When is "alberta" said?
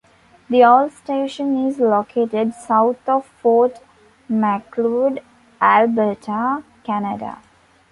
5.61-6.63